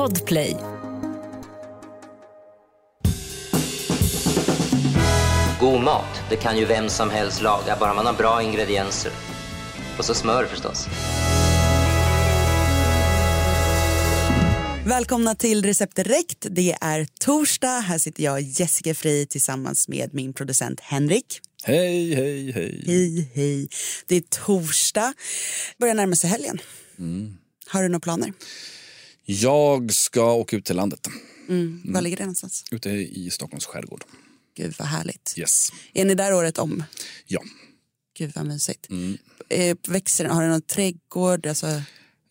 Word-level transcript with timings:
Podplay. 0.00 0.56
God 5.60 5.80
mat, 5.82 6.20
det 6.30 6.36
kan 6.36 6.58
ju 6.58 6.64
vem 6.64 6.88
som 6.88 7.10
helst 7.10 7.42
laga, 7.42 7.76
bara 7.80 7.94
man 7.94 8.06
har 8.06 8.12
bra 8.12 8.42
ingredienser. 8.42 9.12
Och 9.98 10.04
så 10.04 10.14
smör 10.14 10.46
förstås. 10.46 10.86
Välkomna 14.86 15.34
till 15.34 15.64
Recept 15.64 15.96
Direkt. 15.96 16.46
Det 16.50 16.76
är 16.80 17.06
torsdag. 17.20 17.80
Här 17.80 17.98
sitter 17.98 18.24
jag, 18.24 18.40
Jessica 18.40 18.94
Fri, 18.94 19.26
tillsammans 19.26 19.88
med 19.88 20.14
min 20.14 20.32
producent 20.32 20.80
Henrik. 20.80 21.40
Hej, 21.64 22.14
hej, 22.14 22.52
hej. 22.52 22.82
Hej, 22.86 23.30
hej. 23.34 23.68
Det 24.06 24.16
är 24.16 24.20
torsdag. 24.20 25.12
Börjar 25.78 25.94
närma 25.94 26.16
sig 26.16 26.30
helgen. 26.30 26.60
Har 27.66 27.82
du 27.82 27.88
några 27.88 28.00
planer? 28.00 28.32
Jag 29.32 29.92
ska 29.92 30.32
åka 30.32 30.56
ut 30.56 30.64
till 30.64 30.76
landet. 30.76 31.08
Mm. 31.48 31.82
Var 31.84 32.00
ligger 32.00 32.16
det 32.16 32.22
någonstans? 32.22 32.64
Ute 32.70 32.90
i 32.90 33.30
Stockholms 33.30 33.66
skärgård. 33.66 34.04
Gud 34.56 34.74
vad 34.78 34.88
härligt. 34.88 35.34
Yes. 35.36 35.72
Är 35.94 36.04
ni 36.04 36.14
där 36.14 36.34
året 36.34 36.58
om? 36.58 36.84
Ja. 37.26 37.42
Gud 38.18 38.32
vad 38.34 38.46
mysigt. 38.46 38.88
Eh, 39.48 39.76
växer 39.88 40.24
den? 40.24 40.32
Har 40.32 40.42
du 40.42 40.48
någon 40.48 40.62
trädgård? 40.62 41.46
Alltså, 41.46 41.82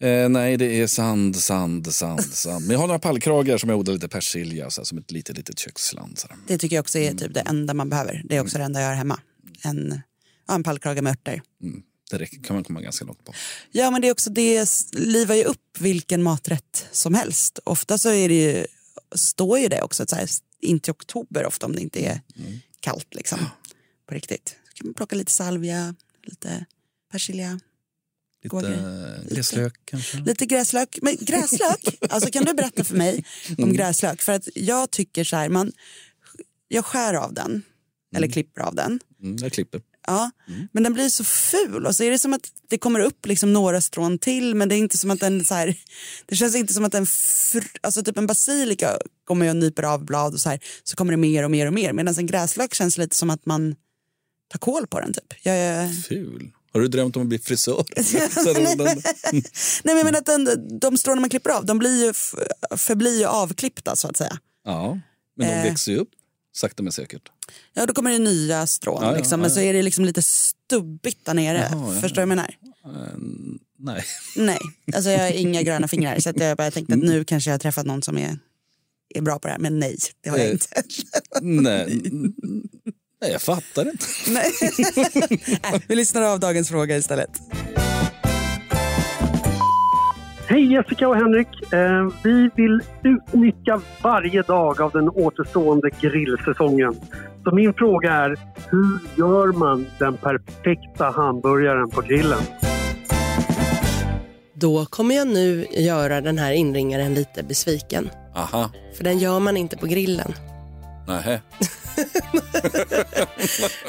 Eh, 0.02 0.30
nej, 0.30 0.58
det 0.58 0.66
är 0.66 0.88
sand, 0.88 1.36
sand, 1.36 1.94
sand, 1.94 2.24
sand. 2.24 2.66
Men 2.66 2.74
jag 2.74 2.80
har 2.80 2.88
några 2.88 3.00
pallkragar 3.00 3.58
som 3.58 3.70
jag 3.70 3.80
odlar 3.80 3.94
lite 3.94 4.08
persilja 4.08 4.70
så 4.70 4.82
här, 4.82 4.86
som 4.86 4.98
ett 4.98 5.12
litet, 5.12 5.38
litet 5.38 5.60
köksland. 5.60 6.20
Så 6.20 6.28
det 6.48 6.58
tycker 6.58 6.76
jag 6.76 6.84
också 6.84 6.98
är 6.98 7.14
typ 7.14 7.34
det 7.34 7.40
enda 7.40 7.74
man 7.74 7.90
behöver. 7.90 8.22
Det 8.26 8.36
är 8.36 8.42
också 8.42 8.58
det 8.58 8.64
enda 8.64 8.82
jag 8.82 8.88
har 8.88 8.96
hemma. 8.96 9.20
En, 9.64 10.02
ja, 10.48 10.56
en 10.56 10.64
pallkrage 10.64 11.02
med 11.02 11.12
örter. 11.12 11.42
Mm. 11.64 11.82
Det 12.10 12.26
kan 12.26 12.56
man 12.56 12.64
komma 12.64 12.82
ganska 12.82 13.06
långt 13.06 13.24
på. 13.26 13.34
Ja, 13.72 13.92
men 13.92 14.02
det 14.02 14.08
är 14.08 14.12
också 14.12 14.30
det 14.30 14.70
livar 14.94 15.36
ju 15.36 15.44
upp 15.44 15.78
vilken 15.80 16.24
maträtt 16.24 16.88
som 16.92 17.14
helst. 17.14 17.60
Ofta 17.64 17.98
så 17.98 18.10
är 18.10 18.30
det 18.30 18.36
ju, 18.36 18.66
står 19.16 19.60
ju 19.60 19.68
det 19.68 19.82
också, 19.82 20.06
så 20.08 20.16
här, 20.16 20.30
inte 20.62 20.90
i 20.90 20.92
oktober 20.92 21.46
ofta 21.46 21.66
om 21.66 21.76
det 21.76 21.82
inte 21.82 22.06
är 22.06 22.22
kallt 22.80 23.16
liksom. 23.16 23.40
På 24.08 24.16
riktigt. 24.16 24.56
Så 24.70 24.74
kan 24.74 24.88
man 24.88 24.94
plocka 24.94 25.16
lite 25.16 25.32
salvia, 25.32 25.96
lite 26.24 26.66
persilja, 27.12 27.60
Lite 28.44 28.68
eh, 28.68 29.36
gräslök 29.36 29.74
kanske? 29.86 30.18
lite 30.18 30.46
gräslök. 30.46 31.00
Men 31.02 31.18
gräslök, 31.22 31.98
alltså 32.10 32.32
kan 32.32 32.46
du 32.46 32.54
berätta 32.54 32.84
för 32.84 32.96
mig 32.96 33.24
om 33.58 33.74
gräslök? 33.74 34.22
För 34.22 34.32
att 34.32 34.48
jag 34.56 34.92
tycker 34.92 35.24
så 35.24 35.36
här, 35.36 35.50
man, 35.50 35.72
jag 36.68 36.86
skär 36.86 37.14
av 37.14 37.34
den, 37.34 37.64
eller 38.16 38.28
klipper 38.28 38.62
av 38.62 38.76
den. 38.76 39.00
Mm, 39.22 39.38
jag 39.42 39.52
klipper. 39.52 39.82
Ja, 40.08 40.32
men 40.72 40.84
den 40.84 40.94
blir 40.94 41.10
så 41.10 41.24
ful 41.24 41.86
och 41.86 41.96
så 41.96 42.04
är 42.04 42.12
det 42.12 42.20
som 42.20 42.34
att 42.34 42.48
det 42.70 42.78
kommer 42.78 43.00
upp 43.00 43.26
liksom 43.26 43.54
några 43.54 43.82
strån 43.82 44.18
till 44.20 44.56
men 44.56 44.70
det 44.70 44.76
är 44.76 44.78
inte 44.78 44.98
som 44.98 45.12
att 45.12 45.20
den 45.20 45.46
så 45.46 45.54
här, 45.54 45.76
det 46.26 46.36
känns 46.36 46.56
inte 46.56 46.74
som 46.74 46.86
att 46.86 46.92
den, 46.92 47.06
fr, 47.06 47.64
alltså 47.82 48.04
typ 48.04 48.18
en 48.18 48.28
basilika 48.28 48.98
kommer 49.26 49.46
jag 49.46 49.54
och 49.54 49.60
nyper 49.60 49.84
av 49.84 50.06
blad 50.06 50.34
och 50.34 50.40
så 50.40 50.50
här 50.50 50.60
så 50.84 50.96
kommer 50.96 51.12
det 51.14 51.18
mer 51.18 51.44
och 51.44 51.52
mer 51.52 51.68
och 51.68 51.74
mer 51.74 51.94
medan 51.94 52.16
en 52.18 52.28
gräslök 52.28 52.74
känns 52.74 52.98
lite 52.98 53.16
som 53.16 53.30
att 53.30 53.46
man 53.46 53.76
tar 54.52 54.60
koll 54.60 54.88
på 54.88 55.00
den 55.00 55.14
typ. 55.14 55.34
Jag, 55.44 55.56
är- 55.58 56.02
Ful. 56.10 56.52
Har 56.74 56.82
du 56.82 56.88
drömt 56.88 57.16
om 57.16 57.22
att 57.22 57.28
bli 57.28 57.40
frisör? 57.40 57.86
Nej 59.84 59.96
men 59.96 60.06
jag 60.06 60.16
att 60.16 60.26
den, 60.26 60.80
de 60.80 60.98
strån 60.98 61.22
man 61.22 61.30
klipper 61.30 61.50
av 61.50 61.66
de 61.66 61.80
blir 61.80 62.06
ju, 62.06 62.14
förblir 62.78 63.20
ju 63.20 63.26
avklippta 63.26 63.96
så 63.96 64.08
att 64.08 64.18
säga. 64.18 64.38
ja, 64.66 65.00
men 65.38 65.48
de 65.48 65.54
Eh. 65.54 65.64
växer 65.64 65.92
ju 65.92 65.98
upp 65.98 66.10
sakta 66.56 66.84
men 66.84 66.92
säkert. 66.92 67.30
Ja 67.74 67.86
då 67.86 67.94
kommer 67.94 68.12
det 68.12 68.20
nya 68.20 68.68
strån 68.68 69.00
Ja, 69.04 69.12
ja, 69.12 69.18
liksom, 69.18 69.40
ja, 69.40 69.42
men 69.42 69.52
så 69.52 69.60
är 69.60 69.74
det 69.74 69.82
liksom 69.82 70.06
lite 70.06 70.22
stubbigt 70.22 71.26
där 71.26 71.34
nere. 71.34 71.68
Jaha, 71.72 71.94
ja, 71.96 72.02
Förstår 72.02 72.08
du 72.08 72.14
vad 72.14 72.22
jag 72.22 72.28
menar? 72.28 72.56
Eh, 72.86 73.18
nej. 73.80 74.04
Nej, 74.36 74.60
alltså 74.96 75.10
jag 75.10 75.20
har 75.20 75.32
inga 75.32 75.62
gröna 75.62 75.88
fingrar 75.88 76.20
så 76.20 76.32
jag 76.36 76.58
bara 76.58 76.72
tänkte 76.72 76.94
att 76.94 77.00
nu 77.00 77.24
kanske 77.24 77.50
jag 77.50 77.54
har 77.54 77.60
träffat 77.60 77.86
någon 77.86 78.02
som 78.02 78.18
är, 78.18 78.40
är 79.16 79.22
bra 79.22 79.40
på 79.40 79.48
det 79.48 79.52
här. 79.52 79.60
Men 79.60 79.80
nej, 79.80 79.98
det 80.22 80.30
har 80.30 80.38
jag 80.38 80.48
Eh. 80.48 80.52
inte. 80.52 80.68
nej. 81.42 82.02
Nej, 83.22 83.32
jag 83.32 83.42
fattar 83.42 83.90
inte. 83.92 84.06
Nej, 84.30 84.52
Vi 85.88 85.96
lyssnar 85.96 86.22
av 86.22 86.40
dagens 86.40 86.70
fråga 86.70 86.98
istället. 86.98 87.30
Hej 90.50 90.74
Jessica 90.74 91.08
och 91.08 91.16
Henrik! 91.16 91.74
Eh, 91.74 92.08
vi 92.24 92.50
vill 92.56 92.80
utnyttja 93.04 93.82
varje 94.02 94.42
dag 94.42 94.82
av 94.82 94.92
den 94.92 95.10
återstående 95.10 95.90
grillsäsongen. 96.02 96.96
Så 97.44 97.56
min 97.56 97.74
fråga 97.74 98.14
är, 98.14 98.30
hur 98.70 99.00
gör 99.18 99.48
man 99.58 99.88
den 100.00 100.18
perfekta 100.18 101.06
hamburgaren 101.10 101.90
på 101.90 102.02
grillen? 102.02 102.40
Då 104.54 104.86
kommer 104.86 105.16
jag 105.16 105.28
nu 105.28 105.66
göra 105.72 106.22
den 106.22 106.38
här 106.38 106.52
inringaren 106.52 107.14
lite 107.14 107.44
besviken. 107.44 108.10
Aha. 108.36 108.70
För 108.98 109.04
den 109.04 109.18
gör 109.20 109.40
man 109.40 109.58
inte 109.58 109.78
på 109.78 109.86
grillen. 109.86 110.34
Nähä. 111.08 111.42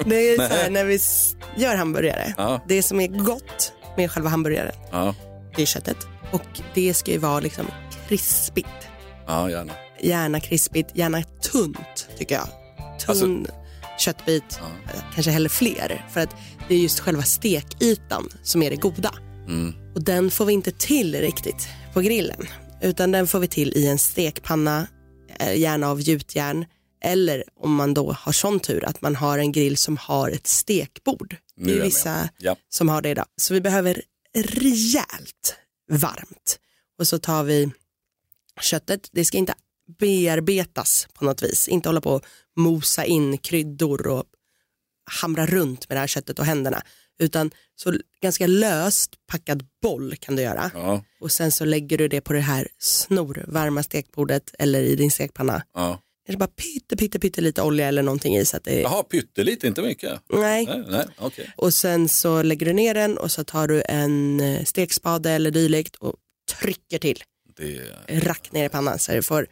Det 0.05 0.17
är 0.17 0.37
så 0.37 0.55
här, 0.55 0.71
när 0.71 0.85
vi 0.85 0.99
gör 1.57 1.77
hamburgare. 1.77 2.35
Ja. 2.39 2.61
Det 2.69 2.83
som 2.83 3.01
är 3.01 3.07
gott 3.09 3.73
med 3.97 4.11
själva 4.11 4.29
hamburgaren, 4.31 4.73
Ja. 4.93 5.15
det 5.57 5.63
är 5.63 5.67
köttet. 5.67 5.97
Och 6.33 6.61
det 6.75 6.95
ska 6.95 7.11
ju 7.11 7.19
vara 7.19 7.41
liksom 7.41 7.67
krispigt. 8.09 8.69
ja, 9.27 9.51
gärna. 9.51 9.73
Gärna 10.03 10.41
krispigt, 10.41 10.97
gärna 10.97 11.23
tunt 11.23 12.09
tycker 12.19 12.35
jag. 12.35 12.49
Tunn 13.01 13.47
köttbit, 13.99 14.61
eh, 14.95 15.01
kanske 15.15 15.31
hellre 15.31 15.49
fler. 15.49 16.07
För 16.11 16.21
att 16.21 16.35
det 16.69 16.75
är 16.75 16.79
just 16.79 17.01
själva 17.01 17.23
stekytan 17.23 18.29
som 18.43 18.63
är 18.63 18.71
det 18.71 18.77
goda. 18.77 19.15
Och 19.95 20.03
den 20.03 20.31
får 20.31 20.45
vi 20.47 20.53
inte 20.53 20.71
till 20.73 21.15
riktigt 21.21 21.69
på 21.95 22.01
grillen. 22.01 22.47
Utan 22.83 23.11
den 23.13 23.27
får 23.27 23.39
vi 23.39 23.49
till 23.49 23.73
i 23.77 23.87
en 23.87 23.99
stekpanna, 23.99 24.87
eh, 25.41 25.59
gärna 25.59 25.89
av 25.91 26.01
gjutjärn. 26.01 26.65
Eller 27.05 27.45
om 27.61 27.75
man 27.75 27.95
då 27.95 28.13
har 28.13 28.33
sån 28.33 28.61
tur 28.61 28.85
att 28.85 29.03
man 29.03 29.17
har 29.17 29.39
en 29.39 29.53
grill 29.53 29.77
som 29.77 29.97
har 29.97 30.31
ett 30.31 30.47
stekbord. 30.47 31.37
Nu 31.57 31.73
Det 31.73 31.81
är 31.81 31.85
vissa. 31.85 32.29
Ja. 32.39 32.57
som 32.69 32.89
har 32.89 33.03
det 33.03 33.09
idag. 33.09 33.27
Så 33.37 33.55
vi 33.55 33.61
behöver 33.61 34.03
rejält 34.35 35.57
varmt. 35.91 36.59
Och 36.99 37.09
så 37.09 37.19
tar 37.19 37.45
vi 37.45 37.71
köttet. 38.61 39.09
Det 39.13 39.25
ska 39.25 39.39
inte 39.39 39.55
bearbetas 39.99 41.09
på 41.15 41.25
något 41.25 41.43
vis. 41.43 41.69
Inte 41.69 41.89
hålla 41.89 42.01
på 42.01 42.13
och 42.13 42.25
mosa 42.57 43.05
in 43.05 43.39
kryddor 43.39 44.07
och 44.07 44.25
hamra 45.21 45.47
runt 45.47 45.89
med 45.89 45.97
det 45.97 46.01
här 46.01 46.07
köttet 46.07 46.39
och 46.39 46.45
händerna. 46.45 46.83
Utan 47.19 47.51
så 47.77 47.95
ganska 48.23 48.47
löst 48.47 49.15
packad 49.27 49.67
boll 49.83 50.17
kan 50.17 50.37
du 50.37 50.43
göra. 50.43 50.71
Ja, 50.75 51.05
Och 51.21 51.33
sen 51.33 51.53
så 51.53 51.65
lägger 51.65 51.99
du 51.99 52.09
det 52.09 52.21
på 52.21 52.33
det 52.33 52.41
här 52.41 52.69
snorvarma 52.79 53.83
stekbordet 53.83 54.55
eller 54.59 54.83
i 54.83 54.97
din 54.97 55.11
stekpanna. 55.11 55.63
ja. 55.75 56.01
Det 56.31 56.37
bara 56.37 56.47
pytte, 56.47 56.97
pytte, 56.97 57.19
pytte 57.19 57.41
lite 57.41 57.63
olja 57.63 57.89
eller 57.89 58.03
någonting 58.03 58.37
i 58.37 58.45
så 58.45 58.57
att 58.57 58.65
det 58.65 58.81
Jaha, 58.81 59.03
pyttelite, 59.03 59.67
inte 59.67 59.83
mycket. 59.83 60.21
Nej. 60.33 60.67
Nej, 60.67 60.85
nej 60.89 61.07
okej. 61.19 61.53
Och 61.57 61.75
sen 61.75 62.09
så 62.09 62.43
lägger 62.43 62.67
du 62.67 62.73
ner 62.73 62.95
den 62.95 63.19
och 63.19 63.33
så 63.33 63.45
tar 63.45 63.69
du 63.69 63.83
en 63.89 64.41
eh, 64.41 64.65
stekspade 64.65 65.31
eller 65.31 65.51
dylikt 65.51 65.97
och 65.97 66.15
trycker 66.61 66.99
till. 66.99 67.23
Det... 67.57 67.81
Rack 68.09 68.53
ner 68.53 68.67
i 68.67 68.69
pannan 68.69 68.99
så 68.99 69.13
det 69.13 69.23
får 69.23 69.47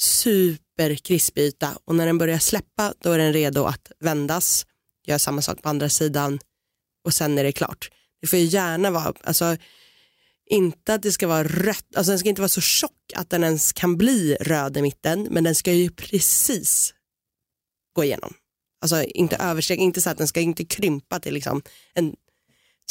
superkrispig 0.00 1.42
yta. 1.42 1.78
Och 1.84 1.94
när 1.94 2.06
den 2.06 2.18
börjar 2.18 2.38
släppa 2.38 2.94
då 3.02 3.12
är 3.12 3.18
den 3.18 3.32
redo 3.32 3.64
att 3.64 3.92
vändas. 4.00 4.66
Gör 5.06 5.18
samma 5.18 5.42
sak 5.42 5.62
på 5.62 5.68
andra 5.68 5.88
sidan 5.88 6.38
och 7.04 7.14
sen 7.14 7.38
är 7.38 7.44
det 7.44 7.52
klart. 7.52 7.90
Det 8.20 8.26
får 8.26 8.38
ju 8.38 8.44
gärna 8.44 8.90
vara, 8.90 9.12
alltså 9.22 9.56
inte 10.50 10.94
att 10.94 11.02
det 11.02 11.12
ska 11.12 11.26
vara 11.26 11.44
rött, 11.44 11.96
alltså 11.96 12.10
den 12.12 12.18
ska 12.18 12.28
inte 12.28 12.40
vara 12.40 12.48
så 12.48 12.60
tjock 12.60 13.12
att 13.14 13.30
den 13.30 13.44
ens 13.44 13.72
kan 13.72 13.96
bli 13.96 14.36
röd 14.40 14.76
i 14.76 14.82
mitten, 14.82 15.28
men 15.30 15.44
den 15.44 15.54
ska 15.54 15.72
ju 15.72 15.90
precis 15.90 16.94
gå 17.96 18.04
igenom. 18.04 18.34
Alltså 18.82 19.02
inte 19.02 19.36
översteg, 19.36 19.78
inte 19.78 20.00
så 20.00 20.10
att 20.10 20.18
den 20.18 20.28
ska 20.28 20.40
inte 20.40 20.64
krympa 20.64 21.20
till 21.20 21.34
liksom 21.34 21.62
en 21.94 22.14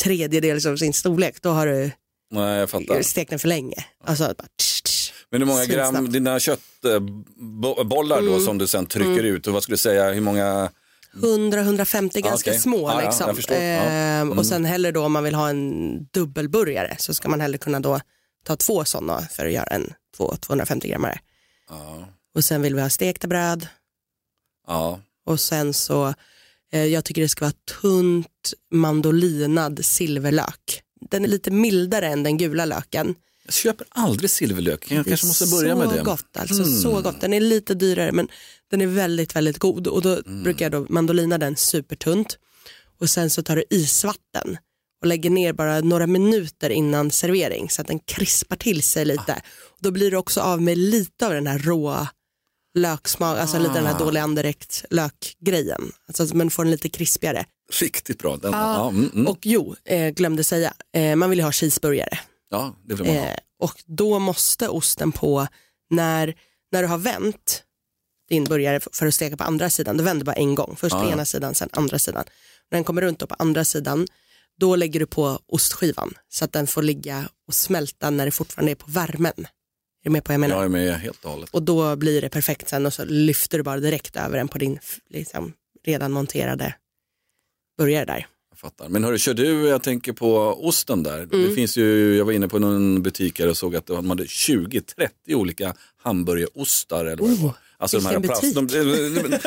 tredjedel 0.03 0.67
av 0.67 0.77
sin 0.77 0.93
storlek, 0.93 1.41
då 1.41 1.49
har 1.49 1.67
du 1.67 1.91
Nej, 2.31 2.59
jag 2.59 2.69
fattar. 2.69 3.01
stekt 3.01 3.29
den 3.29 3.39
för 3.39 3.47
länge. 3.47 3.85
Alltså, 4.03 4.23
bara, 4.23 4.47
tsch, 4.61 4.83
tsch. 4.83 5.13
Men 5.31 5.41
hur 5.41 5.47
många 5.47 5.65
gram, 5.65 6.11
dina 6.11 6.39
köttbollar 6.39 8.19
Mm. 8.19 8.33
då 8.33 8.39
som 8.39 8.57
du 8.57 8.67
sen 8.67 8.85
trycker 8.85 9.23
ut, 9.23 9.47
och 9.47 9.53
vad 9.53 9.63
skulle 9.63 9.73
du 9.73 9.77
säga, 9.77 10.11
hur 10.11 10.21
många? 10.21 10.71
100-150 11.13 12.21
ganska 12.21 12.49
okej. 12.49 12.59
små. 12.61 12.89
Ja, 12.91 13.01
liksom. 13.01 13.37
Ja. 13.49 13.55
Ehm, 13.55 14.31
Och 14.31 14.45
sen 14.45 14.65
hellre 14.65 14.91
då 14.91 15.05
om 15.05 15.11
man 15.11 15.23
vill 15.23 15.35
ha 15.35 15.49
en 15.49 16.03
dubbelburgare 16.05 16.95
så 16.99 17.13
ska 17.13 17.29
man 17.29 17.41
hellre 17.41 17.57
kunna 17.57 17.79
då 17.79 17.99
ta 18.45 18.55
två 18.55 18.85
sådana 18.85 19.21
för 19.21 19.45
att 19.45 19.51
göra 19.51 19.63
en 19.63 19.93
två 20.17 20.35
250 20.39 20.87
grammare. 20.89 21.19
Ja, 21.69 22.07
Och 22.35 22.43
sen 22.43 22.61
vill 22.61 22.75
vi 22.75 22.81
ha 22.81 22.89
stekta 22.89 23.27
bröd 23.27 23.67
ja. 24.67 24.99
och 25.25 25.39
sen 25.39 25.73
så, 25.73 26.13
eh, 26.71 26.85
jag 26.85 27.05
tycker 27.05 27.21
det 27.21 27.29
ska 27.29 27.45
vara 27.45 27.55
tunt 27.81 28.53
mandolinad 28.71 29.85
silverlök. 29.85 30.81
Den 31.09 31.23
är 31.23 31.27
lite 31.27 31.51
mildare 31.51 32.07
än 32.07 32.23
den 32.23 32.37
gula 32.37 32.65
löken. 32.65 33.15
Jag 33.45 33.53
köper 33.53 33.87
aldrig 33.89 34.29
silverlök, 34.29 34.91
jag 34.91 35.05
Det 35.05 35.09
kanske 35.09 35.27
måste 35.27 35.47
börja 35.47 35.75
med 35.75 35.83
så 35.83 35.89
det. 35.89 35.99
Mm. 35.99 36.05
gott, 36.05 36.37
alltså 36.37 36.65
så 36.65 37.01
gott. 37.01 37.21
Den 37.21 37.33
är 37.33 37.39
lite 37.41 37.73
dyrare 37.73 38.11
men 38.11 38.27
den 38.71 38.81
är 38.81 38.87
väldigt, 38.87 39.35
väldigt 39.35 39.57
god. 39.59 39.87
Och 39.87 40.01
då 40.01 40.09
Mm. 40.25 40.43
brukar 40.43 40.65
jag 40.65 40.71
då 40.71 40.85
mandolina 40.89 41.37
den 41.37 41.55
supertunt. 41.55 42.37
Och 42.99 43.09
sen 43.09 43.29
så 43.29 43.43
tar 43.43 43.55
du 43.55 43.63
isvatten 43.69 44.57
och 45.01 45.07
lägger 45.07 45.29
ner 45.29 45.53
bara 45.53 45.79
några 45.81 46.07
minuter 46.07 46.69
innan 46.69 47.11
servering 47.11 47.69
så 47.69 47.81
att 47.81 47.87
den 47.87 47.99
krispar 47.99 48.55
till 48.55 48.83
sig 48.83 49.05
lite. 49.05 49.41
Då 49.79 49.91
blir 49.91 50.11
du 50.11 50.17
också 50.17 50.41
av 50.41 50.61
med 50.61 50.77
lite 50.77 51.27
av 51.27 51.33
den 51.33 51.47
här 51.47 51.59
råa 51.59 52.07
löksmak, 52.77 53.37
alltså 53.39 53.59
lite 53.59 53.73
den 53.73 53.85
här 53.85 53.99
dåliga 53.99 54.23
andedräkt 54.23 54.85
lökgrejen. 54.89 55.91
Alltså 56.07 56.35
men 56.35 56.49
får 56.49 56.63
den 56.63 56.71
lite 56.71 56.89
krispigare. 56.89 57.45
Riktigt 57.81 58.19
bra. 58.19 58.37
Den, 58.37 58.51
ja, 58.51 58.89
mm, 58.89 59.09
mm. 59.13 59.27
Och 59.27 59.39
jo, 59.41 59.75
eh, 59.85 60.09
glömde 60.09 60.43
säga, 60.43 60.73
eh, 60.95 61.15
man 61.15 61.29
vill 61.29 61.39
ju 61.39 61.45
ha 61.45 61.51
cheeseburgare. 61.51 62.19
Ja, 62.53 62.75
det 62.83 62.95
vill 62.95 63.05
man 63.07 63.15
ha. 63.15 63.23
Eh, 63.25 63.37
och 63.59 63.83
då 63.85 64.19
måste 64.19 64.67
osten 64.69 65.11
på, 65.11 65.47
när, 65.89 66.35
när 66.71 66.81
du 66.81 66.87
har 66.87 66.97
vänt 66.97 67.63
din 68.29 68.43
burgare 68.43 68.79
för 68.93 69.07
att 69.07 69.15
steka 69.15 69.37
på 69.37 69.43
andra 69.43 69.69
sidan, 69.69 69.97
du 69.97 70.03
vänder 70.03 70.25
bara 70.25 70.35
en 70.35 70.55
gång, 70.55 70.75
först 70.75 70.95
på 70.95 71.01
Ja. 71.03 71.11
ena 71.11 71.25
sidan, 71.25 71.55
sen 71.55 71.69
andra 71.71 71.99
sidan. 71.99 72.23
När 72.71 72.77
den 72.77 72.83
kommer 72.83 73.01
runt 73.01 73.19
då 73.19 73.27
på 73.27 73.35
andra 73.39 73.65
sidan, 73.65 74.07
då 74.59 74.75
lägger 74.75 74.99
du 74.99 75.05
på 75.05 75.39
ostskivan 75.47 76.13
så 76.29 76.45
att 76.45 76.51
den 76.53 76.67
får 76.67 76.81
ligga 76.81 77.29
och 77.47 77.53
smälta 77.53 78.09
när 78.09 78.25
det 78.25 78.31
fortfarande 78.31 78.71
är 78.71 78.75
på 78.75 78.91
värmen. 78.91 79.33
Är 79.37 80.03
du 80.03 80.09
med 80.09 80.23
på 80.23 80.29
vad 80.29 80.33
jag 80.33 80.39
menar? 80.39 80.55
Jag 80.55 80.63
är 80.65 80.69
med 80.69 80.99
helt 80.99 81.25
och 81.25 81.31
hållet. 81.31 81.49
Och 81.49 81.63
då 81.63 81.95
blir 81.95 82.21
det 82.21 82.29
perfekt 82.29 82.69
sen 82.69 82.85
och 82.85 82.93
så 82.93 83.05
lyfter 83.05 83.57
du 83.57 83.63
bara 83.63 83.79
direkt 83.79 84.15
över 84.15 84.37
den 84.37 84.47
på 84.47 84.57
din 84.57 84.79
f- 84.81 84.99
liksom, 85.09 85.53
redan 85.85 86.11
monterade 86.11 86.75
burgare 87.77 88.05
där. 88.05 88.27
Fattar. 88.63 88.89
Men 88.89 89.03
hörru, 89.03 89.17
kör 89.17 89.33
du, 89.33 89.67
jag 89.67 89.83
tänker 89.83 90.13
på 90.13 90.37
osten 90.67 91.03
där. 91.03 91.17
Mm. 91.17 91.49
Det 91.49 91.55
finns 91.55 91.77
ju, 91.77 92.17
jag 92.17 92.25
var 92.25 92.31
inne 92.31 92.47
på 92.47 92.59
någon 92.59 93.01
butik 93.01 93.39
här 93.39 93.49
och 93.49 93.57
såg 93.57 93.75
att 93.75 93.85
de 93.85 94.09
hade 94.09 94.23
20-30 94.23 94.83
olika 95.33 95.73
hamburgerostar. 96.03 97.05
Eller 97.05 97.17
vad 97.17 97.29
det 97.29 97.43
var. 97.43 97.53
Alltså 97.77 97.99
vilken 97.99 98.23
plast- 98.23 98.53
de, 98.53 98.67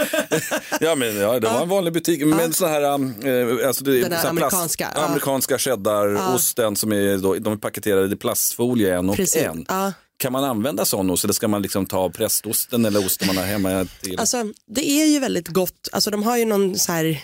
ja, 0.80 0.94
men, 0.94 1.16
ja, 1.16 1.40
det 1.40 1.46
var 1.48 1.62
en 1.62 1.68
vanlig 1.68 1.92
butik. 1.92 2.26
Men 2.26 2.52
så 2.52 2.66
här, 2.66 2.82
eh, 2.82 3.68
alltså 3.68 3.84
det, 3.84 4.00
Den 4.00 4.10
där 4.10 4.16
så 4.16 4.22
här 4.22 4.28
amerikanska, 4.30 4.84
plast, 4.84 4.98
ja. 5.00 5.06
amerikanska 5.06 5.58
cheddarosten 5.58 6.76
som 6.76 6.92
är, 6.92 7.18
då, 7.18 7.34
de 7.34 7.52
är 7.52 7.56
paketerade 7.56 8.12
i 8.14 8.16
plastfolie 8.16 8.96
en 8.96 9.10
och 9.10 9.16
Precis. 9.16 9.42
en. 9.42 9.64
Ja. 9.68 9.92
Kan 10.18 10.32
man 10.32 10.44
använda 10.44 10.84
sån 10.84 11.10
ost 11.10 11.24
eller 11.24 11.34
ska 11.34 11.48
man 11.48 11.62
liksom 11.62 11.86
ta 11.86 12.10
prästosten 12.10 12.84
eller 12.84 13.06
osten 13.06 13.26
man 13.26 13.36
har 13.36 13.44
hemma 13.44 13.86
till? 14.00 14.20
Alltså 14.20 14.44
det 14.66 14.90
är 14.90 15.06
ju 15.06 15.18
väldigt 15.18 15.48
gott, 15.48 15.88
alltså 15.92 16.10
de 16.10 16.22
har 16.22 16.36
ju 16.36 16.44
någon 16.44 16.78
så 16.78 16.92
här 16.92 17.22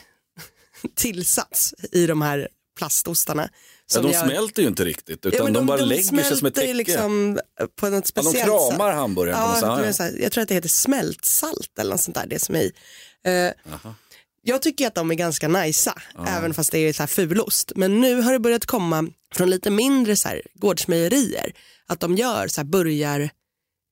tillsats 0.94 1.74
i 1.92 2.06
de 2.06 2.22
här 2.22 2.48
plastostarna. 2.78 3.48
ja, 3.94 4.00
de 4.00 4.12
gör- 4.12 4.24
smälter 4.24 4.62
ju 4.62 4.68
inte 4.68 4.84
riktigt 4.84 5.26
utan 5.26 5.36
Ja, 5.38 5.44
men 5.44 5.52
de, 5.52 5.66
bara 5.66 5.80
lägger 5.80 6.22
sig 6.24 6.36
som 6.36 6.46
ett 6.46 6.54
täcke. 6.54 6.74
liksom 6.74 7.38
på 7.76 7.88
något 7.88 7.92
ja, 7.94 8.00
de 8.00 8.06
speciellt 8.06 8.44
kramar 8.46 8.90
sätt. 8.90 8.96
hamburgaren. 8.96 9.38
på 9.40 9.46
något 9.46 9.54
sätt. 9.94 9.98
Ja, 9.98 10.06
Ja, 10.06 10.12
ja. 10.16 10.22
jag 10.22 10.32
tror 10.32 10.42
att 10.42 10.48
det 10.48 10.54
heter 10.54 10.68
smältsalt 10.68 11.78
eller 11.80 11.90
något 11.90 12.00
sånt 12.00 12.14
där, 12.14 12.26
det 12.26 12.38
som 12.38 12.54
är 12.54 12.60
i. 12.62 12.72
Eh, 13.24 13.52
jag 14.42 14.62
tycker 14.62 14.86
att 14.86 14.94
de 14.94 15.10
är 15.10 15.14
ganska 15.14 15.48
najsa, 15.48 16.02
även 16.28 16.54
fast 16.54 16.72
det 16.72 16.78
är 16.78 16.92
så 16.92 17.02
här 17.02 17.06
fulost. 17.06 17.72
Men 17.76 18.00
nu 18.00 18.20
har 18.20 18.32
det 18.32 18.38
börjat 18.38 18.66
komma 18.66 19.06
från 19.34 19.50
lite 19.50 19.70
mindre 19.70 20.16
så 20.16 20.28
här, 20.28 20.42
gårdsmejerier, 20.54 21.52
att 21.86 22.00
de 22.00 22.16
gör 22.16 22.48
så 22.48 22.60
här 22.60 22.66
burgar 22.68 23.30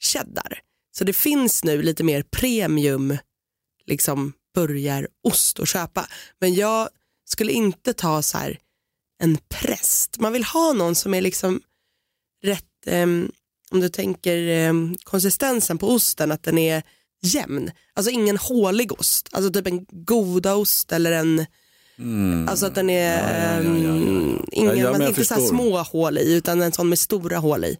cheddar. 0.02 0.60
Så 0.98 1.04
det 1.04 1.12
finns 1.12 1.64
nu 1.64 1.82
lite 1.82 2.04
mer 2.04 2.22
premium 2.22 3.18
liksom 3.86 4.32
burgarost 4.54 5.60
att 5.60 5.68
köpa. 5.68 6.06
Men 6.40 6.54
jag 6.54 6.88
skulle 7.24 7.52
inte 7.52 7.92
ta 7.92 8.22
så 8.22 8.38
här 8.38 8.58
en 9.22 9.38
präst. 9.48 10.18
Man 10.18 10.32
vill 10.32 10.44
ha 10.44 10.72
någon 10.72 10.94
som 10.94 11.14
är 11.14 11.20
liksom 11.20 11.60
rätt, 12.42 12.64
ehm, 12.86 13.32
om 13.70 13.80
du 13.80 13.88
tänker 13.88 14.48
ehm, 14.48 14.96
konsistensen 15.04 15.78
på 15.78 15.90
osten, 15.90 16.32
att 16.32 16.42
den 16.42 16.58
är 16.58 16.82
jämn. 17.22 17.70
Alltså 17.94 18.10
ingen 18.10 18.36
hålig 18.36 18.92
ost, 18.92 19.28
alltså 19.32 19.52
typ 19.52 19.66
en 19.66 19.86
godaost 19.90 20.92
eller 20.92 21.12
en, 21.12 21.46
alltså 22.48 22.66
att 22.66 22.74
den 22.74 22.90
är 22.90 23.60
Mm. 23.60 23.76
ja, 23.76 23.88
ja, 23.88 23.94
ja, 23.94 24.00
ehm, 24.00 24.44
ingen, 24.52 24.78
Ja, 24.78 24.92
men 24.92 25.08
inte 25.08 25.24
så 25.24 25.34
här 25.34 25.46
små 25.46 25.82
hål 25.82 26.18
i 26.18 26.34
utan 26.34 26.62
en 26.62 26.72
sån 26.72 26.88
med 26.88 26.98
stora 26.98 27.38
hål 27.38 27.64
i. 27.64 27.76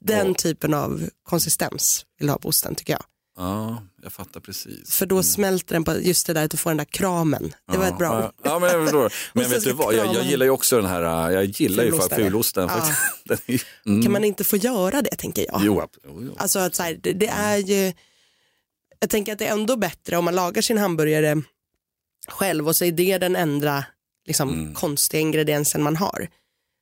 Den 0.00 0.34
typen 0.34 0.74
av 0.74 1.08
konsistens 1.22 2.06
vill 2.18 2.28
ha 2.28 2.38
på 2.38 2.48
osten 2.48 2.74
tycker 2.74 2.92
jag. 2.92 3.02
Ja, 3.36 3.82
jag 4.06 4.12
fattar 4.12 4.40
precis. 4.40 4.96
För 4.96 5.06
då 5.06 5.22
smälter 5.22 5.74
den 5.74 5.84
på 5.84 5.98
just 6.00 6.26
det 6.26 6.32
där 6.32 6.44
att 6.44 6.50
du 6.50 6.56
får 6.56 6.70
den 6.70 6.76
där 6.76 6.84
kramen. 6.84 7.54
Det 7.72 7.78
var 7.78 7.86
ett 7.86 7.98
bra 7.98 8.20
Ja, 8.22 8.32
ja, 8.50 8.58
men 8.58 8.70
jag 8.70 8.82
förstår. 8.84 9.12
Men 9.32 9.50
vet 9.50 9.64
du 9.64 9.72
vad, 9.72 9.94
jag, 9.94 10.14
jag 10.14 10.24
gillar 10.24 10.46
ju 10.46 10.50
också 10.50 10.76
den 10.76 10.86
här, 10.90 11.30
jag 11.30 11.44
gillar 11.44 11.84
ju 11.84 11.90
Fulosten, 11.90 12.16
för 12.18 12.24
fulosten. 12.24 12.62
ja. 12.62 12.68
faktiskt. 13.26 13.66
Mm. 13.86 14.02
Kan 14.02 14.12
man 14.12 14.24
inte 14.24 14.44
få 14.44 14.56
göra 14.56 15.02
det 15.02 15.16
tänker 15.16 15.46
jag? 15.52 15.60
Jo, 15.64 15.82
jo, 16.04 16.22
jo. 16.22 16.34
Alltså 16.38 16.58
att 16.58 16.74
så 16.74 16.82
här, 16.82 16.98
det, 17.02 17.12
det 17.12 17.28
är 17.28 17.56
ju, 17.56 17.92
jag 19.00 19.10
tänker 19.10 19.32
att 19.32 19.38
det 19.38 19.46
är 19.46 19.52
ändå 19.52 19.76
bättre 19.76 20.16
om 20.16 20.24
man 20.24 20.34
lagar 20.34 20.62
sin 20.62 20.78
hamburgare 20.78 21.42
själv 22.28 22.68
och 22.68 22.76
så 22.76 22.84
är 22.84 22.92
det 22.92 23.18
den 23.18 23.36
enda 23.36 23.84
liksom, 24.26 24.48
Mm. 24.48 24.74
konstiga 24.74 25.20
ingrediensen 25.20 25.82
man 25.82 25.96
har. 25.96 26.28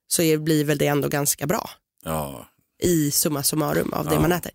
Så 0.09 0.23
blir 0.39 0.65
väl 0.65 0.79
det 0.79 0.87
ändå 0.87 1.09
ganska 1.09 1.47
bra 1.47 1.71
Ja, 2.05 2.49
i 2.83 3.11
summa 3.11 3.43
summarum 3.43 3.93
av 3.93 4.05
det 4.07 4.15
Ja. 4.15 4.21
man 4.21 4.33
äter. 4.33 4.53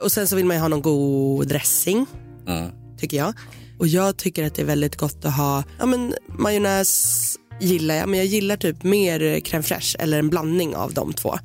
Och 0.00 0.12
sen 0.12 0.28
så 0.28 0.36
vill 0.36 0.44
man 0.44 0.56
ju 0.56 0.60
ha 0.60 0.68
någon 0.68 0.82
god 0.82 1.48
dressing 1.48 2.06
mm. 2.48 2.70
tycker 2.98 3.16
jag. 3.16 3.34
Och 3.78 3.86
jag 3.86 4.16
tycker 4.16 4.46
att 4.46 4.54
det 4.54 4.62
är 4.62 4.66
väldigt 4.66 4.96
gott 4.96 5.24
att 5.24 5.34
ha, 5.34 5.62
ja 5.78 5.86
men 5.86 6.14
majonnäs 6.28 7.36
gillar 7.60 7.94
jag, 7.94 8.08
men 8.08 8.18
jag 8.18 8.26
gillar 8.26 8.56
typ 8.56 8.82
mer 8.82 9.20
crème 9.20 9.62
fraîche 9.62 9.96
eller 9.98 10.18
en 10.18 10.30
blandning 10.30 10.76
av 10.76 10.94
de 10.94 11.12
två. 11.12 11.38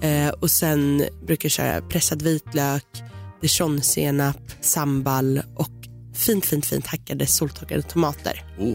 Eh, 0.00 0.28
och 0.28 0.50
sen 0.50 1.04
brukar 1.26 1.46
jag 1.46 1.52
köra 1.52 1.80
pressad 1.82 2.22
vitlök, 2.22 2.86
dijonsenap, 3.40 4.36
sambal 4.60 5.42
och 5.56 5.70
fint, 6.14 6.46
fint, 6.46 6.66
fint 6.66 6.86
hackade 6.86 7.26
soltorkade 7.26 7.82
tomater. 7.82 8.44
oh, 8.58 8.74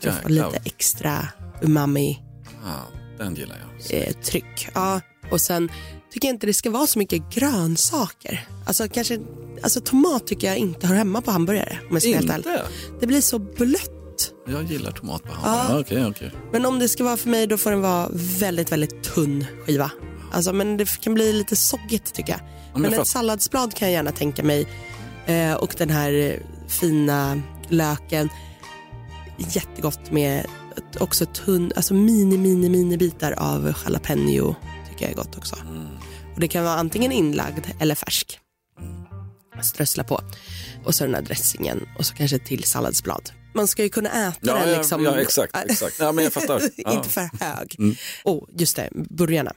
För 0.00 0.08
att 0.10 0.22
få 0.22 0.28
lite 0.28 0.60
extra 0.64 1.28
umami 1.62 2.18
Ja, 2.64 2.86
den 3.18 3.34
gillar 3.34 3.56
jag. 3.88 4.00
eh, 4.08 4.12
tryck. 4.12 4.68
Ja. 4.74 5.00
Och 5.32 5.40
sen 5.40 5.70
tycker 6.12 6.28
jag 6.28 6.34
inte 6.34 6.46
det 6.46 6.54
ska 6.54 6.70
vara 6.70 6.86
så 6.86 6.98
mycket 6.98 7.30
grönsaker. 7.30 8.46
Alltså 8.66 8.88
kanske, 8.88 9.20
alltså 9.62 9.80
tomat 9.80 10.26
tycker 10.26 10.46
jag 10.46 10.56
inte 10.56 10.86
hör 10.86 10.94
hemma 10.94 11.20
på 11.20 11.30
hamburgare 11.30 11.78
om 11.88 11.96
jag 11.96 12.02
ska 12.02 12.10
vara 12.10 12.20
helt 12.20 12.30
ärlig. 12.30 12.46
Inte? 12.46 12.66
Det 13.00 13.06
blir 13.06 13.20
så 13.20 13.38
blött. 13.38 14.32
Jag 14.46 14.64
gillar 14.64 14.90
tomat 14.90 15.22
på 15.22 15.32
hamburgaren. 15.32 15.80
Okej, 15.80 16.06
okej. 16.06 16.32
Men 16.52 16.66
om 16.66 16.78
det 16.78 16.88
ska 16.88 17.04
vara 17.04 17.16
för 17.16 17.28
mig 17.28 17.46
då 17.46 17.56
får 17.56 17.70
den 17.70 17.80
vara 17.80 18.08
väldigt, 18.12 18.72
väldigt 18.72 19.02
tunn 19.02 19.46
skiva. 19.66 19.90
Alltså, 20.32 20.52
men 20.52 20.76
det 20.76 21.00
kan 21.00 21.14
bli 21.14 21.32
lite 21.32 21.56
soggigt 21.56 22.14
tycker 22.14 22.32
jag. 22.32 22.40
men 22.72 22.82
men 22.82 22.92
jag 22.92 23.00
ett 23.00 23.06
salladsblad 23.06 23.74
kan 23.74 23.88
jag 23.88 23.92
gärna 23.92 24.12
tänka 24.12 24.42
mig. 24.42 24.68
Eh, 25.26 25.54
och 25.54 25.74
den 25.78 25.90
här 25.90 26.42
fina 26.68 27.42
löken. 27.68 28.28
Jättegott 29.38 30.10
med 30.10 30.46
också 30.98 31.26
tunn, 31.26 31.72
alltså 31.76 31.94
mini, 31.94 32.38
mini, 32.38 32.68
mini 32.68 32.96
bitar 32.96 33.32
av 33.32 33.74
jalapeno. 33.84 34.56
Tycker 35.02 35.14
jag 35.14 35.20
är 35.20 35.24
gott 35.24 35.38
också. 35.38 35.56
Mm. 35.56 35.96
Och 36.34 36.40
det 36.40 36.48
kan 36.48 36.64
vara 36.64 36.74
antingen 36.74 37.12
inlagd 37.12 37.66
eller 37.80 37.94
färsk. 37.94 38.40
Strössla 39.62 40.04
på. 40.04 40.20
Och 40.84 40.94
så 40.94 41.04
den 41.04 41.14
här 41.14 41.22
dressingen 41.22 41.88
och 41.98 42.06
så 42.06 42.14
kanske 42.14 42.38
till 42.38 42.64
salladsblad. 42.64 43.30
Man 43.54 43.68
ska 43.68 43.82
ju 43.82 43.88
kunna 43.88 44.28
äta 44.28 44.38
Ja, 44.40 44.54
den 44.54 44.70
ja, 44.70 44.76
liksom. 44.78 45.04
ja, 45.04 45.20
exakt, 45.20 45.56
exakt. 45.56 45.98
Ja, 45.98 46.12
men 46.12 46.24
jag 46.24 46.32
fattar. 46.32 46.62
Ja. 46.76 46.92
Inte 46.92 47.08
för 47.08 47.30
hög. 47.40 47.76
Mm. 47.78 47.96
Och 48.24 48.48
just 48.58 48.76
det, 48.76 48.88
burgarna. 48.92 49.52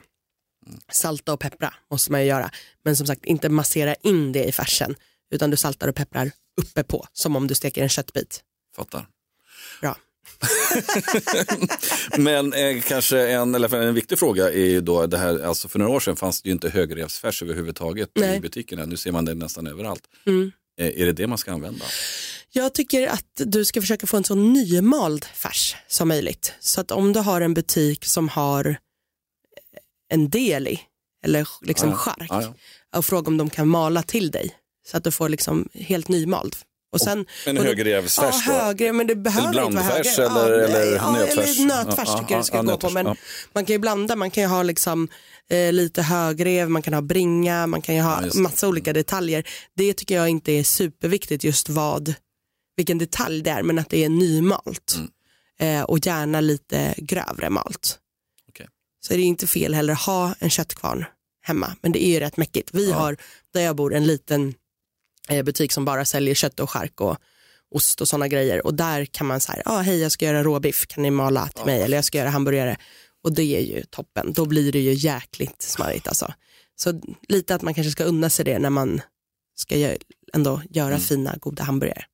Salta 0.92 1.32
och 1.32 1.40
peppra 1.40 1.74
måste 1.90 2.12
man 2.12 2.20
ju 2.20 2.26
göra. 2.26 2.50
Men 2.84 2.96
som 2.96 3.06
sagt, 3.06 3.24
inte 3.24 3.48
massera 3.48 3.94
in 3.94 4.32
det 4.32 4.44
i 4.44 4.52
färsen. 4.52 4.94
Utan 5.30 5.50
du 5.50 5.56
saltar 5.56 5.88
och 5.88 5.94
pepprar 5.94 6.30
uppe 6.60 6.82
på. 6.82 7.06
Som 7.12 7.36
om 7.36 7.46
du 7.46 7.54
steker 7.54 7.82
en 7.82 7.88
köttbit. 7.88 8.40
Fattar. 8.76 9.06
Bra. 9.80 9.96
Men 12.18 12.52
eh, 12.52 12.82
kanske 12.82 13.28
en, 13.28 13.54
eller 13.54 13.74
en 13.82 13.94
viktig 13.94 14.18
fråga 14.18 14.52
är 14.52 14.66
ju 14.66 14.80
då 14.80 15.06
det 15.06 15.18
här, 15.18 15.38
alltså 15.44 15.68
för 15.68 15.78
några 15.78 15.92
år 15.92 16.00
sedan 16.00 16.16
fanns 16.16 16.42
det 16.42 16.48
ju 16.48 16.52
inte 16.52 16.68
högrevsfärs 16.68 17.42
överhuvudtaget 17.42 18.08
i 18.14 18.20
Nej. 18.20 18.40
butikerna. 18.40 18.84
Nu 18.84 18.96
ser 18.96 19.12
man 19.12 19.24
det 19.24 19.34
nästan 19.34 19.66
överallt. 19.66 20.02
Mm. 20.26 20.52
Eh, 20.80 21.00
är 21.00 21.06
det 21.06 21.12
det 21.12 21.26
man 21.26 21.38
ska 21.38 21.52
använda? 21.52 21.84
Jag 22.52 22.74
tycker 22.74 23.06
att 23.08 23.24
du 23.34 23.64
ska 23.64 23.80
försöka 23.80 24.06
få 24.06 24.16
en 24.16 24.24
så 24.24 24.34
nymald 24.34 25.24
färs 25.24 25.76
som 25.88 26.08
möjligt. 26.08 26.52
Så 26.60 26.80
att 26.80 26.90
om 26.90 27.12
du 27.12 27.20
har 27.20 27.40
en 27.40 27.54
butik 27.54 28.04
som 28.04 28.28
har 28.28 28.76
en 30.12 30.30
del 30.30 30.68
i, 30.68 30.80
eller 31.24 31.48
liksom 31.62 31.88
Ja, 31.88 31.94
ja. 31.94 31.98
chark, 31.98 32.28
Ja, 32.30 32.42
ja. 32.90 32.98
och 32.98 33.04
fråga 33.04 33.28
om 33.28 33.36
de 33.36 33.50
kan 33.50 33.68
mala 33.68 34.02
till 34.02 34.30
dig. 34.30 34.50
Så 34.90 34.96
att 34.96 35.04
du 35.04 35.10
får 35.10 35.28
liksom 35.28 35.68
helt 35.74 36.08
nymald. 36.08 36.56
Och 36.96 37.00
sen, 37.00 37.26
En 37.46 37.58
och 37.58 37.62
då- 37.64 37.68
högrevsfärs 37.68 38.34
Ja, 38.46 38.52
då? 38.52 38.58
högre, 38.58 38.92
men 38.92 39.06
det 39.06 39.14
behöver 39.16 39.48
Eller 39.48 39.62
inte 39.62 39.74
vara 39.76 39.84
högre. 39.84 40.02
blandfärs 40.02 40.18
eller- 40.18 40.58
eller 40.58 40.96
ja, 40.96 41.10
nötfärs? 41.12 41.58
Eller 41.58 41.66
nötfärs 41.66 42.08
Ja, 42.08 42.18
tycker 42.18 42.32
jag 42.34 42.38
ja, 42.38 42.38
det 42.38 42.44
ska 42.44 42.62
gå 42.62 42.76
på. 42.78 42.90
Men 42.90 43.16
man 43.52 43.64
kan 43.64 43.74
ju 43.74 43.78
blanda, 43.78 44.16
man 44.16 44.30
kan 44.30 44.42
ju 44.42 44.48
ha 44.48 44.62
liksom 44.62 45.08
eh, 45.50 45.72
lite 45.72 46.02
högrev, 46.02 46.70
man 46.70 46.82
kan 46.82 46.94
ha 46.94 47.00
bringa, 47.00 47.66
man 47.66 47.82
kan 47.82 47.94
ju 47.94 48.00
ha 48.00 48.22
Ja, 48.26 48.40
massa 48.40 48.68
olika 48.68 48.92
detaljer. 48.92 49.48
Det 49.76 49.92
tycker 49.92 50.14
jag 50.14 50.28
inte 50.28 50.52
är 50.52 50.62
superviktigt 50.64 51.44
just 51.44 51.68
vad, 51.68 52.14
vilken 52.76 52.98
detalj 52.98 53.42
det 53.42 53.50
är, 53.50 53.62
men 53.62 53.78
att 53.78 53.90
det 53.90 54.04
är 54.04 54.08
nymalt. 54.08 54.96
Mm. 54.96 55.10
Eh, 55.78 55.82
och 55.84 56.06
gärna 56.06 56.40
lite 56.40 56.94
grövre 56.96 57.50
malt. 57.50 57.98
Okej. 58.48 58.66
Så 59.06 59.12
är 59.12 59.16
det 59.18 59.22
inte 59.24 59.46
fel 59.46 59.74
heller 59.74 59.92
att 59.92 60.00
ha 60.00 60.34
en 60.38 60.50
köttkvarn 60.50 61.04
hemma, 61.42 61.76
men 61.82 61.92
det 61.92 62.04
är 62.06 62.08
ju 62.08 62.20
rätt 62.20 62.36
mäckigt. 62.36 62.70
Vi 62.72 62.92
har, 62.92 63.16
där 63.54 63.60
jag 63.60 63.76
bor, 63.76 63.94
en 63.94 64.06
liten 64.06 64.54
butik 65.26 65.72
som 65.72 65.84
bara 65.84 66.04
säljer 66.04 66.34
kött 66.34 66.60
och 66.60 66.70
chark 66.70 67.00
och, 67.00 67.16
ost 67.70 68.00
och 68.00 68.08
sådana 68.08 68.28
grejer 68.28 68.66
och 68.66 68.74
där 68.74 69.04
kan 69.04 69.26
man 69.26 69.40
säga, 69.40 69.62
ah, 69.64 69.80
hej 69.80 70.00
jag 70.00 70.12
ska 70.12 70.24
göra 70.26 70.42
råbiff, 70.42 70.86
kan 70.86 71.02
ni 71.02 71.10
mala 71.10 71.48
till 71.48 71.64
mig 71.64 71.82
eller 71.82 71.96
jag 71.96 72.04
ska 72.04 72.18
göra 72.18 72.30
hamburgare 72.30 72.76
och 73.24 73.34
det 73.34 73.56
är 73.56 73.60
ju 73.60 73.84
toppen, 73.90 74.32
då 74.32 74.46
blir 74.46 74.72
det 74.72 74.80
ju 74.80 74.92
jäkligt 74.92 75.62
smarrigt 75.62 76.08
alltså. 76.08 76.34
Så 76.76 77.00
lite 77.28 77.54
att 77.54 77.62
man 77.62 77.74
kanske 77.74 77.90
ska 77.90 78.04
unna 78.04 78.30
sig 78.30 78.44
det 78.44 78.58
när 78.58 78.70
man 78.70 79.00
ska 79.54 79.74
gö- 79.74 80.02
ändå 80.32 80.62
göra 80.70 80.98
fina 80.98 81.36
goda 81.40 81.62
hamburgare. 81.62 82.04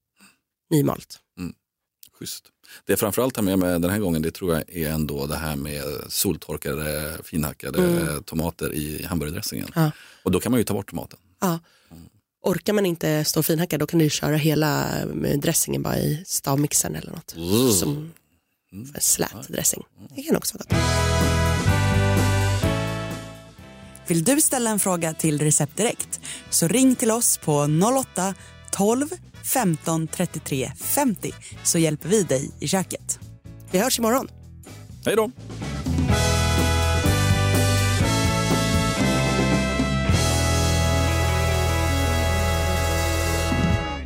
Nymalt. 0.71 1.19
Schysst. 2.19 2.45
Det 2.87 2.92
är 2.92 2.97
framförallt 2.97 3.37
här 3.37 3.45
med, 3.45 3.59
med 3.59 3.83
den 3.83 3.90
här 3.90 3.99
gången, 3.99 4.23
det 4.23 4.31
tror 4.31 4.54
jag 4.54 4.76
är 4.76 4.90
ändå 4.90 5.26
det 5.26 5.37
här 5.37 5.57
med 5.57 5.85
soltorkade 6.09 7.19
finhackade 7.25 8.23
tomater 8.23 8.73
i 8.73 9.02
hamburgardressingen. 9.04 9.69
Ja. 9.75 9.90
Och 10.23 10.31
då 10.31 10.40
kan 10.40 10.52
man 10.52 10.61
ju 10.61 10.64
ta 10.64 10.75
bort 10.75 10.90
tomaten. 10.90 11.19
Ja. 11.40 11.59
Orkar 12.42 12.72
man 12.72 12.87
inte 12.87 13.25
stå 13.25 13.40
och 13.40 13.46
finhacka 13.46 13.78
då 13.78 13.87
kan 13.87 13.99
du 13.99 14.11
köra 14.11 14.37
hela 14.37 15.00
eh, 15.00 15.38
dressingen 15.38 15.82
bara 15.82 15.99
i 15.99 16.22
stavmixern 16.26 16.94
eller 16.94 17.11
något. 17.11 17.30
Som 17.78 18.12
för 18.92 19.00
slät 19.00 19.49
dressing. 19.49 19.82
Det 20.16 20.22
kan 20.22 20.37
också 20.37 20.58
vara 20.58 20.64
gott. 20.68 20.78
Vill 24.06 24.25
du 24.25 24.40
ställa 24.40 24.70
en 24.70 24.80
fråga 24.80 25.14
till 25.14 25.38
Recept 25.38 25.76
Direkt 25.76 26.20
så 26.50 26.68
ring 26.68 26.94
till 26.94 27.11
oss 27.11 27.38
på 27.38 27.68
08 28.16 28.34
12 28.70 29.08
15 29.52 30.08
33 30.08 30.72
50 30.76 31.32
så 31.64 31.78
hjälper 31.78 32.08
vi 32.08 32.22
dig 32.22 32.50
i 32.61 32.68
köket. 32.68 33.18
Vi 33.70 33.78
hörs 33.78 33.99
imorgon. 33.99 34.28
Hej 35.04 35.16
då! 35.16 35.30